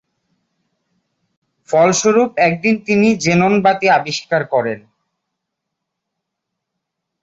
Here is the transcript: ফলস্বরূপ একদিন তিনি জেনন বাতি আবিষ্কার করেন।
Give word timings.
ফলস্বরূপ 1.69 2.29
একদিন 2.47 2.75
তিনি 2.87 3.07
জেনন 3.23 3.53
বাতি 3.65 3.87
আবিষ্কার 3.89 4.41
করেন। 4.53 4.79